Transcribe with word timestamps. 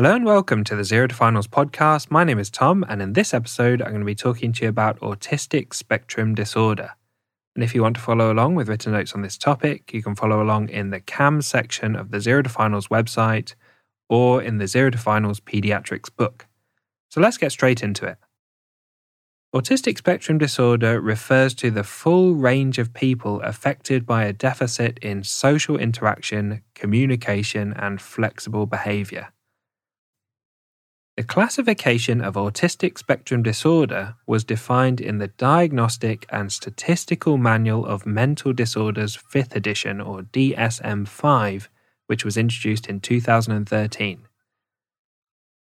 Hello 0.00 0.14
and 0.14 0.24
welcome 0.24 0.64
to 0.64 0.74
the 0.74 0.82
Zero 0.82 1.08
to 1.08 1.14
Finals 1.14 1.46
podcast. 1.46 2.10
My 2.10 2.24
name 2.24 2.38
is 2.38 2.48
Tom, 2.48 2.86
and 2.88 3.02
in 3.02 3.12
this 3.12 3.34
episode, 3.34 3.82
I'm 3.82 3.90
going 3.90 4.00
to 4.00 4.06
be 4.06 4.14
talking 4.14 4.50
to 4.54 4.62
you 4.62 4.70
about 4.70 4.98
autistic 5.00 5.74
spectrum 5.74 6.34
disorder. 6.34 6.92
And 7.54 7.62
if 7.62 7.74
you 7.74 7.82
want 7.82 7.96
to 7.96 8.02
follow 8.02 8.32
along 8.32 8.54
with 8.54 8.70
written 8.70 8.92
notes 8.92 9.12
on 9.12 9.20
this 9.20 9.36
topic, 9.36 9.92
you 9.92 10.02
can 10.02 10.14
follow 10.14 10.42
along 10.42 10.70
in 10.70 10.88
the 10.88 11.00
CAMHS 11.00 11.44
section 11.44 11.96
of 11.96 12.12
the 12.12 12.18
Zero 12.18 12.40
to 12.40 12.48
Finals 12.48 12.88
website 12.88 13.54
or 14.08 14.42
in 14.42 14.56
the 14.56 14.66
Zero 14.66 14.88
to 14.88 14.96
Finals 14.96 15.38
pediatrics 15.38 16.08
book. 16.16 16.46
So 17.10 17.20
let's 17.20 17.36
get 17.36 17.52
straight 17.52 17.82
into 17.82 18.06
it. 18.06 18.16
Autistic 19.54 19.98
spectrum 19.98 20.38
disorder 20.38 20.98
refers 20.98 21.52
to 21.56 21.70
the 21.70 21.84
full 21.84 22.32
range 22.32 22.78
of 22.78 22.94
people 22.94 23.42
affected 23.42 24.06
by 24.06 24.24
a 24.24 24.32
deficit 24.32 24.96
in 25.00 25.24
social 25.24 25.76
interaction, 25.76 26.62
communication, 26.74 27.74
and 27.74 28.00
flexible 28.00 28.64
behavior. 28.64 29.28
The 31.20 31.26
classification 31.26 32.22
of 32.22 32.32
autistic 32.32 32.96
spectrum 32.96 33.42
disorder 33.42 34.14
was 34.26 34.42
defined 34.42 35.02
in 35.02 35.18
the 35.18 35.28
Diagnostic 35.28 36.24
and 36.30 36.50
Statistical 36.50 37.36
Manual 37.36 37.84
of 37.84 38.06
Mental 38.06 38.54
Disorders 38.54 39.18
5th 39.18 39.54
edition, 39.54 40.00
or 40.00 40.22
DSM 40.22 41.06
5, 41.06 41.68
which 42.06 42.24
was 42.24 42.38
introduced 42.38 42.86
in 42.86 43.00
2013. 43.00 44.28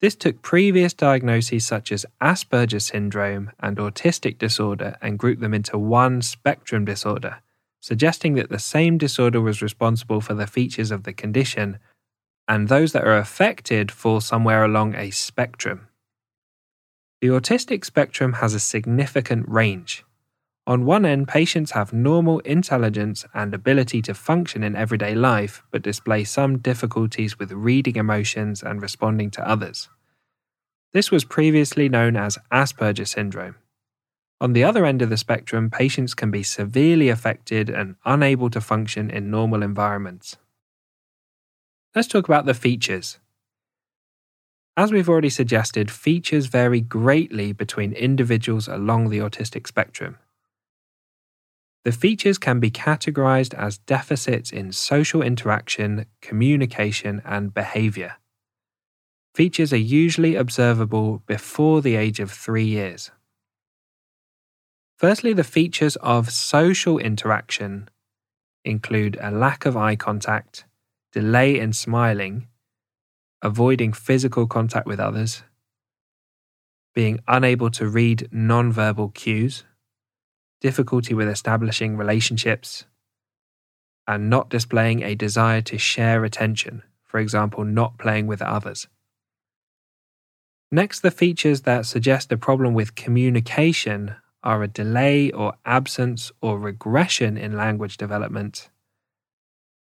This 0.00 0.14
took 0.14 0.40
previous 0.40 0.94
diagnoses 0.94 1.66
such 1.66 1.92
as 1.92 2.06
Asperger 2.22 2.80
syndrome 2.80 3.50
and 3.60 3.76
autistic 3.76 4.38
disorder 4.38 4.96
and 5.02 5.18
grouped 5.18 5.42
them 5.42 5.52
into 5.52 5.76
one 5.76 6.22
spectrum 6.22 6.86
disorder, 6.86 7.42
suggesting 7.82 8.32
that 8.36 8.48
the 8.48 8.58
same 8.58 8.96
disorder 8.96 9.42
was 9.42 9.60
responsible 9.60 10.22
for 10.22 10.32
the 10.32 10.46
features 10.46 10.90
of 10.90 11.02
the 11.02 11.12
condition, 11.12 11.78
and 12.48 12.68
those 12.68 12.92
that 12.92 13.04
are 13.04 13.16
affected 13.16 13.90
fall 13.90 14.20
somewhere 14.20 14.64
along 14.64 14.94
a 14.94 15.10
spectrum. 15.10 15.88
The 17.20 17.28
autistic 17.28 17.84
spectrum 17.84 18.34
has 18.34 18.54
a 18.54 18.60
significant 18.60 19.48
range. 19.48 20.04
On 20.66 20.86
one 20.86 21.04
end, 21.04 21.28
patients 21.28 21.72
have 21.72 21.92
normal 21.92 22.38
intelligence 22.40 23.24
and 23.34 23.52
ability 23.52 24.00
to 24.02 24.14
function 24.14 24.62
in 24.62 24.76
everyday 24.76 25.14
life, 25.14 25.62
but 25.70 25.82
display 25.82 26.24
some 26.24 26.58
difficulties 26.58 27.38
with 27.38 27.52
reading 27.52 27.96
emotions 27.96 28.62
and 28.62 28.80
responding 28.80 29.30
to 29.32 29.48
others. 29.48 29.88
This 30.92 31.10
was 31.10 31.24
previously 31.24 31.88
known 31.88 32.16
as 32.16 32.38
Asperger 32.50 33.06
syndrome. 33.06 33.56
On 34.40 34.52
the 34.52 34.64
other 34.64 34.86
end 34.86 35.02
of 35.02 35.10
the 35.10 35.16
spectrum, 35.16 35.70
patients 35.70 36.14
can 36.14 36.30
be 36.30 36.42
severely 36.42 37.08
affected 37.08 37.68
and 37.68 37.96
unable 38.04 38.48
to 38.50 38.60
function 38.60 39.10
in 39.10 39.30
normal 39.30 39.62
environments. 39.62 40.36
Let's 41.94 42.08
talk 42.08 42.26
about 42.26 42.44
the 42.44 42.54
features. 42.54 43.18
As 44.76 44.90
we've 44.90 45.08
already 45.08 45.30
suggested, 45.30 45.92
features 45.92 46.46
vary 46.46 46.80
greatly 46.80 47.52
between 47.52 47.92
individuals 47.92 48.66
along 48.66 49.10
the 49.10 49.18
autistic 49.18 49.68
spectrum. 49.68 50.18
The 51.84 51.92
features 51.92 52.38
can 52.38 52.58
be 52.58 52.70
categorized 52.70 53.54
as 53.54 53.78
deficits 53.78 54.50
in 54.50 54.72
social 54.72 55.22
interaction, 55.22 56.06
communication, 56.20 57.22
and 57.24 57.54
behavior. 57.54 58.16
Features 59.34 59.72
are 59.72 59.76
usually 59.76 60.34
observable 60.34 61.22
before 61.26 61.80
the 61.80 61.94
age 61.94 62.18
of 62.18 62.30
three 62.30 62.64
years. 62.64 63.12
Firstly, 64.96 65.32
the 65.32 65.44
features 65.44 65.94
of 65.96 66.32
social 66.32 66.98
interaction 66.98 67.88
include 68.64 69.16
a 69.20 69.30
lack 69.30 69.66
of 69.66 69.76
eye 69.76 69.96
contact, 69.96 70.64
delay 71.14 71.60
in 71.60 71.72
smiling, 71.72 72.48
avoiding 73.40 73.92
physical 73.92 74.48
contact 74.48 74.84
with 74.84 74.98
others, 74.98 75.44
being 76.92 77.20
unable 77.28 77.70
to 77.70 77.86
read 77.86 78.28
nonverbal 78.32 79.14
cues, 79.14 79.62
difficulty 80.60 81.14
with 81.14 81.28
establishing 81.28 81.96
relationships, 81.96 82.86
and 84.08 84.28
not 84.28 84.50
displaying 84.50 85.04
a 85.04 85.14
desire 85.14 85.60
to 85.62 85.78
share 85.78 86.24
attention, 86.24 86.82
for 87.04 87.20
example, 87.20 87.62
not 87.62 87.96
playing 87.96 88.26
with 88.26 88.42
others. 88.42 88.88
Next, 90.72 90.98
the 91.00 91.12
features 91.12 91.60
that 91.60 91.86
suggest 91.86 92.32
a 92.32 92.36
problem 92.36 92.74
with 92.74 92.96
communication 92.96 94.16
are 94.42 94.64
a 94.64 94.68
delay 94.82 95.30
or 95.30 95.54
absence 95.64 96.32
or 96.40 96.58
regression 96.58 97.36
in 97.36 97.56
language 97.56 97.98
development, 97.98 98.68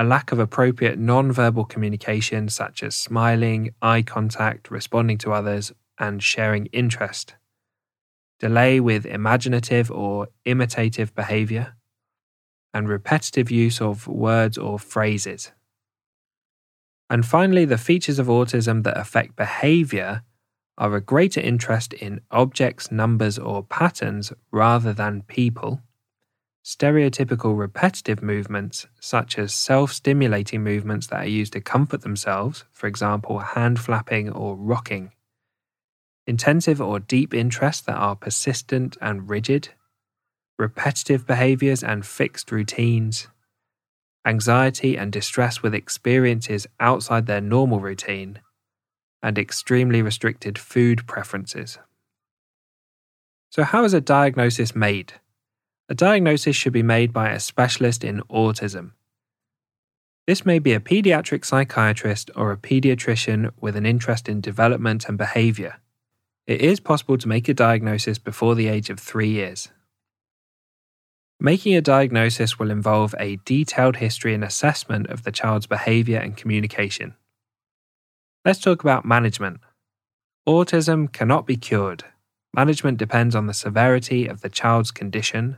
a 0.00 0.04
lack 0.04 0.32
of 0.32 0.38
appropriate 0.38 0.98
nonverbal 0.98 1.68
communication, 1.68 2.48
such 2.48 2.82
as 2.82 2.96
smiling, 2.96 3.68
eye 3.82 4.00
contact, 4.00 4.70
responding 4.70 5.18
to 5.18 5.30
others, 5.30 5.72
and 5.98 6.22
sharing 6.22 6.64
interest, 6.72 7.34
delay 8.38 8.80
with 8.80 9.04
imaginative 9.04 9.90
or 9.90 10.28
imitative 10.46 11.14
behavior, 11.14 11.76
and 12.72 12.88
repetitive 12.88 13.50
use 13.50 13.78
of 13.78 14.08
words 14.08 14.56
or 14.56 14.78
phrases. 14.78 15.52
And 17.10 17.26
finally, 17.26 17.66
the 17.66 17.76
features 17.76 18.18
of 18.18 18.28
autism 18.28 18.84
that 18.84 18.96
affect 18.96 19.36
behavior 19.36 20.22
are 20.78 20.96
a 20.96 21.02
greater 21.02 21.42
interest 21.42 21.92
in 21.92 22.22
objects, 22.30 22.90
numbers, 22.90 23.38
or 23.38 23.64
patterns 23.64 24.32
rather 24.50 24.94
than 24.94 25.24
people, 25.28 25.82
stereotypical 26.64 27.58
repetitive 27.58 28.22
movements, 28.22 28.86
such 29.00 29.38
as 29.38 29.54
self 29.54 29.92
stimulating 29.92 30.62
movements 30.62 31.06
that 31.08 31.24
are 31.24 31.28
used 31.28 31.52
to 31.54 31.60
comfort 31.60 32.02
themselves, 32.02 32.64
for 32.72 32.86
example, 32.86 33.38
hand 33.38 33.78
flapping 33.80 34.30
or 34.30 34.56
rocking, 34.56 35.12
intensive 36.26 36.80
or 36.80 37.00
deep 37.00 37.32
interests 37.32 37.82
that 37.82 37.96
are 37.96 38.16
persistent 38.16 38.96
and 39.00 39.28
rigid, 39.28 39.70
repetitive 40.58 41.26
behaviors 41.26 41.82
and 41.82 42.04
fixed 42.04 42.52
routines, 42.52 43.28
anxiety 44.26 44.96
and 44.96 45.12
distress 45.12 45.62
with 45.62 45.74
experiences 45.74 46.66
outside 46.78 47.26
their 47.26 47.40
normal 47.40 47.80
routine 47.80 48.40
and 49.22 49.38
extremely 49.38 50.02
restricted 50.02 50.58
food 50.58 51.06
preferences. 51.06 51.78
So, 53.50 53.64
how 53.64 53.84
is 53.84 53.94
a 53.94 54.00
diagnosis 54.00 54.74
made? 54.76 55.14
A 55.90 55.94
diagnosis 55.94 56.54
should 56.54 56.72
be 56.72 56.84
made 56.84 57.12
by 57.12 57.30
a 57.30 57.40
specialist 57.40 58.04
in 58.04 58.20
autism. 58.30 58.92
This 60.24 60.46
may 60.46 60.60
be 60.60 60.72
a 60.72 60.78
pediatric 60.78 61.44
psychiatrist 61.44 62.30
or 62.36 62.52
a 62.52 62.56
pediatrician 62.56 63.50
with 63.60 63.74
an 63.74 63.84
interest 63.84 64.28
in 64.28 64.40
development 64.40 65.08
and 65.08 65.18
behavior. 65.18 65.80
It 66.46 66.60
is 66.60 66.78
possible 66.78 67.18
to 67.18 67.26
make 67.26 67.48
a 67.48 67.54
diagnosis 67.54 68.18
before 68.18 68.54
the 68.54 68.68
age 68.68 68.88
of 68.88 69.00
three 69.00 69.30
years. 69.30 69.70
Making 71.40 71.74
a 71.74 71.80
diagnosis 71.80 72.56
will 72.56 72.70
involve 72.70 73.12
a 73.18 73.40
detailed 73.44 73.96
history 73.96 74.32
and 74.32 74.44
assessment 74.44 75.08
of 75.08 75.24
the 75.24 75.32
child's 75.32 75.66
behavior 75.66 76.20
and 76.20 76.36
communication. 76.36 77.16
Let's 78.44 78.60
talk 78.60 78.84
about 78.84 79.04
management. 79.04 79.58
Autism 80.48 81.12
cannot 81.12 81.48
be 81.48 81.56
cured. 81.56 82.04
Management 82.54 82.98
depends 82.98 83.34
on 83.34 83.48
the 83.48 83.54
severity 83.54 84.28
of 84.28 84.42
the 84.42 84.48
child's 84.48 84.92
condition, 84.92 85.56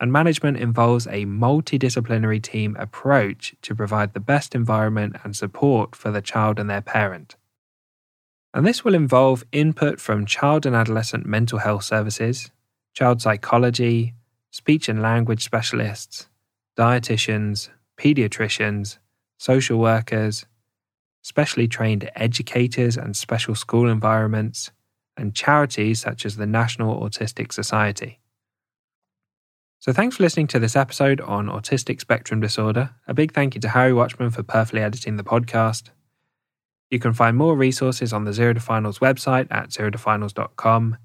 and 0.00 0.12
management 0.12 0.56
involves 0.56 1.06
a 1.08 1.26
multidisciplinary 1.26 2.42
team 2.42 2.76
approach 2.78 3.54
to 3.62 3.74
provide 3.74 4.12
the 4.12 4.20
best 4.20 4.54
environment 4.54 5.16
and 5.24 5.34
support 5.34 5.96
for 5.96 6.10
the 6.10 6.22
child 6.22 6.58
and 6.58 6.70
their 6.70 6.80
parent. 6.80 7.36
And 8.54 8.66
this 8.66 8.84
will 8.84 8.94
involve 8.94 9.44
input 9.52 10.00
from 10.00 10.24
child 10.24 10.66
and 10.66 10.74
adolescent 10.74 11.26
mental 11.26 11.58
health 11.58 11.84
services, 11.84 12.50
child 12.94 13.20
psychology, 13.20 14.14
speech 14.50 14.88
and 14.88 15.02
language 15.02 15.44
specialists, 15.44 16.28
dietitians, 16.76 17.68
pediatricians, 17.96 18.98
social 19.36 19.78
workers, 19.78 20.46
specially 21.22 21.68
trained 21.68 22.10
educators 22.14 22.96
and 22.96 23.16
special 23.16 23.54
school 23.54 23.88
environments, 23.88 24.70
and 25.16 25.34
charities 25.34 26.00
such 26.00 26.24
as 26.24 26.36
the 26.36 26.46
National 26.46 27.00
Autistic 27.00 27.52
Society. 27.52 28.20
So, 29.80 29.92
thanks 29.92 30.16
for 30.16 30.24
listening 30.24 30.48
to 30.48 30.58
this 30.58 30.74
episode 30.74 31.20
on 31.20 31.46
autistic 31.46 32.00
spectrum 32.00 32.40
disorder. 32.40 32.90
A 33.06 33.14
big 33.14 33.32
thank 33.32 33.54
you 33.54 33.60
to 33.60 33.68
Harry 33.68 33.92
Watchman 33.92 34.30
for 34.30 34.42
perfectly 34.42 34.82
editing 34.82 35.16
the 35.16 35.22
podcast. 35.22 35.90
You 36.90 36.98
can 36.98 37.12
find 37.12 37.36
more 37.36 37.56
resources 37.56 38.12
on 38.12 38.24
the 38.24 38.32
Zero 38.32 38.54
to 38.54 38.60
Finals 38.60 38.98
website 38.98 39.46
at 39.50 39.70
zerotofinals.com. 39.70 40.96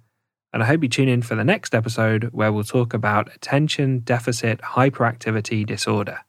And 0.54 0.64
I 0.64 0.66
hope 0.66 0.82
you 0.82 0.90
tune 0.90 1.10
in 1.10 1.22
for 1.22 1.36
the 1.36 1.44
next 1.44 1.76
episode 1.76 2.30
where 2.32 2.52
we'll 2.52 2.64
talk 2.64 2.94
about 2.94 3.34
attention 3.36 4.00
deficit 4.00 4.60
hyperactivity 4.62 5.66
disorder. 5.66 6.20